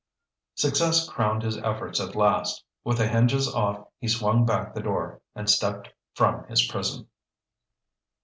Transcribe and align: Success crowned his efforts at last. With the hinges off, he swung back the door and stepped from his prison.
Success 0.55 1.07
crowned 1.07 1.43
his 1.43 1.57
efforts 1.57 1.99
at 2.01 2.15
last. 2.15 2.63
With 2.83 2.97
the 2.97 3.07
hinges 3.07 3.47
off, 3.47 3.85
he 3.99 4.07
swung 4.07 4.47
back 4.47 4.73
the 4.73 4.81
door 4.81 5.21
and 5.35 5.47
stepped 5.47 5.89
from 6.15 6.43
his 6.47 6.65
prison. 6.65 7.05